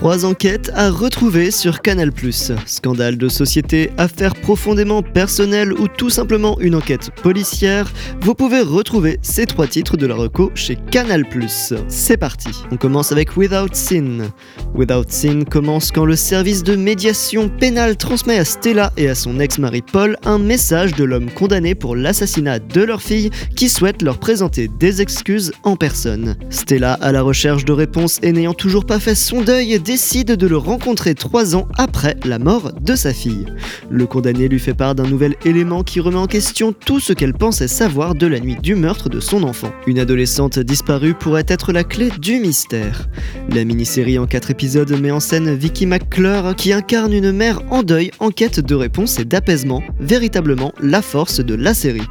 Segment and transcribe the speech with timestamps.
[0.00, 2.10] Trois enquêtes à retrouver sur Canal+.
[2.64, 7.92] Scandale de société, affaires profondément personnelles ou tout simplement une enquête policière,
[8.22, 11.26] vous pouvez retrouver ces trois titres de la reco chez Canal+.
[11.88, 12.48] C'est parti.
[12.72, 14.32] On commence avec Without Sin.
[14.74, 19.38] Without Sin commence quand le service de médiation pénale transmet à Stella et à son
[19.38, 24.18] ex-mari Paul un message de l'homme condamné pour l'assassinat de leur fille qui souhaite leur
[24.18, 26.36] présenter des excuses en personne.
[26.48, 30.46] Stella, à la recherche de réponses et n'ayant toujours pas fait son deuil, décide de
[30.46, 33.46] le rencontrer trois ans après la mort de sa fille.
[33.90, 37.34] Le condamné lui fait part d'un nouvel élément qui remet en question tout ce qu'elle
[37.34, 39.72] pensait savoir de la nuit du meurtre de son enfant.
[39.88, 43.08] Une adolescente disparue pourrait être la clé du mystère.
[43.52, 47.82] La mini-série en quatre épisodes met en scène Vicky McClure qui incarne une mère en
[47.82, 52.06] deuil en quête de réponse et d'apaisement, véritablement la force de la série.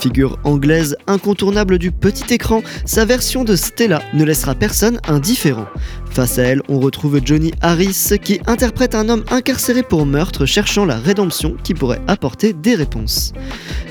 [0.00, 5.66] Figure anglaise incontournable du petit écran, sa version de Stella ne laissera personne indifférent.
[6.10, 10.84] Face à elle, on retrouve Johnny Harris qui interprète un homme incarcéré pour meurtre cherchant
[10.84, 13.32] la rédemption qui pourrait apporter des réponses.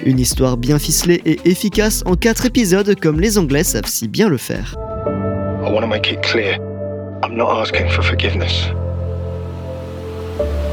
[0.06, 4.28] Une histoire bien ficelée et efficace en 4 épisodes comme les Anglais savent si bien
[4.28, 4.76] le faire.
[5.66, 6.58] I want to make it clear.
[7.24, 8.66] I'm not asking for forgiveness.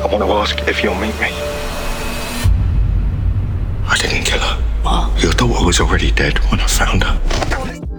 [0.03, 1.29] I want to ask if you'll meet me.
[3.89, 4.59] I didn't kill her.
[5.23, 7.19] Your daughter was already dead when I found her.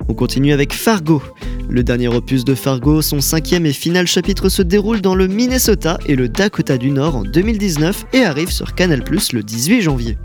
[0.09, 1.21] On continue avec Fargo.
[1.69, 5.97] Le dernier opus de Fargo, son cinquième et final chapitre se déroule dans le Minnesota
[6.05, 10.17] et le Dakota du Nord en 2019 et arrive sur Canal Plus le 18 janvier.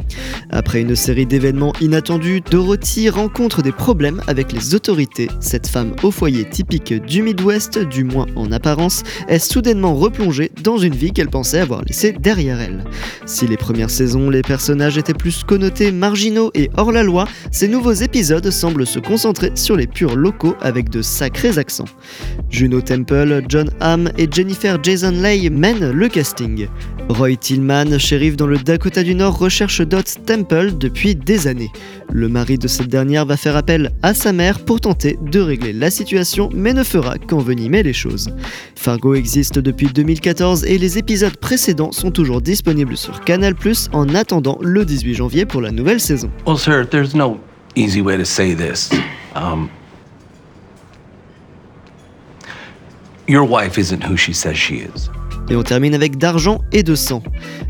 [0.50, 5.28] Après une série d'événements inattendus, Dorothy rencontre des problèmes avec les autorités.
[5.40, 10.78] Cette femme au foyer typique du Midwest, du moins en apparence, est soudainement replongée dans
[10.78, 12.84] une vie qu'elle pensait avoir laissée derrière elle.
[13.26, 17.66] Si les premières saisons, les personnages étaient plus connotés marginaux et hors la loi, ces
[17.66, 21.02] nouveaux épisodes semblent se concentrer sur les purs locaux avec de
[21.34, 21.84] sacrés.
[22.50, 26.68] Juno Temple, John Hamm et Jennifer Jason Leigh mènent le casting.
[27.08, 31.70] Roy Tillman, shérif dans le Dakota du Nord, recherche Dot Temple depuis des années.
[32.12, 35.72] Le mari de cette dernière va faire appel à sa mère pour tenter de régler
[35.72, 38.30] la situation, mais ne fera qu'envenimer les choses.
[38.76, 43.54] Fargo existe depuis 2014 et les épisodes précédents sont toujours disponibles sur Canal+,
[43.92, 46.30] en attendant le 18 janvier pour la nouvelle saison.
[53.26, 55.10] Your wife isn't who she says she is.
[55.50, 57.22] Et on termine avec D'argent et de sang.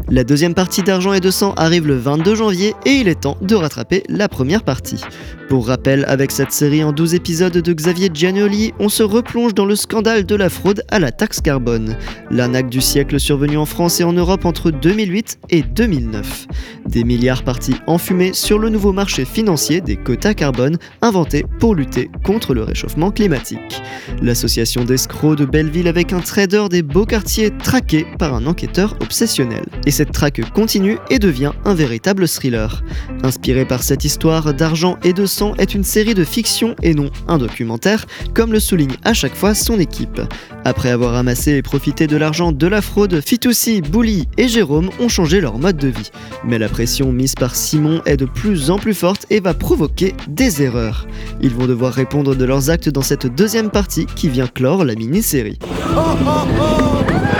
[0.08, 3.38] La deuxième partie d'Argent et de sang arrive le 22 janvier et il est temps
[3.40, 5.00] de rattraper la première partie.
[5.48, 9.64] Pour rappel, avec cette série en 12 épisodes de Xavier Giannoli, on se replonge dans
[9.64, 11.96] le scandale de la fraude à la taxe carbone,
[12.30, 16.46] l'arnaque du siècle survenue en France et en Europe entre 2008 et 2009.
[16.86, 21.74] Des milliards partis en fumée sur le nouveau marché financier des quotas carbone inventé pour
[21.74, 23.82] lutter contre le réchauffement climatique.
[24.22, 29.64] L'association d'escrocs de Belleville avec un trader des beaux quartiers traqué par un enquêteur obsessionnel.
[29.86, 32.82] Et cette traque continue et devient un véritable thriller.
[33.22, 37.10] Inspiré par cette histoire d'argent et de sang est une série de fiction et non
[37.28, 40.20] un documentaire, comme le souligne à chaque fois son équipe.
[40.64, 45.08] Après avoir amassé et profité de l'argent de la fraude, Fitoussi, Bouli et Jérôme ont
[45.08, 46.10] changé leur mode de vie.
[46.44, 50.14] Mais la pression mise par Simon est de plus en plus forte et va provoquer
[50.28, 51.06] des erreurs.
[51.40, 54.94] Ils vont devoir répondre de leurs actes dans cette deuxième partie qui vient clore la
[54.94, 55.58] mini-série.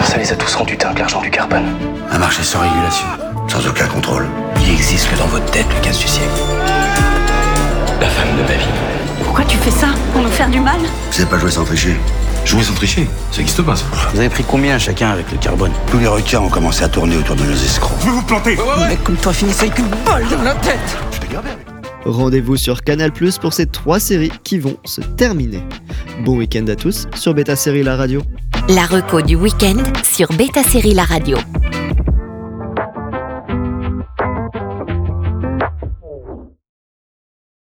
[0.05, 1.65] Ça les a tous rendus dingues, l'argent du carbone.
[2.11, 3.06] Un marché sans régulation,
[3.49, 4.27] sans aucun contrôle.
[4.66, 6.41] Il existe que dans votre tête, le casse du siècle.
[11.22, 11.97] Savez pas jouer sans tricher
[12.44, 13.84] Jouer sans tricher, ça n'existe pas ça.
[14.12, 17.16] Vous avez pris combien chacun avec le carbone Tous les requins ont commencé à tourner
[17.16, 17.97] autour de nos escrocs.
[18.00, 20.99] Vous vous plantez Un mec comme toi finissait avec une balle dans la tête
[22.05, 25.62] Rendez-vous sur Canal Plus pour ces trois séries qui vont se terminer.
[26.25, 28.22] Bon week-end à tous sur Beta Série La Radio.
[28.69, 31.38] La reco du week-end sur Beta Série La Radio.